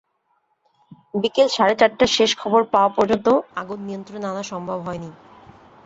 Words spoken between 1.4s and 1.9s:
সাড়ে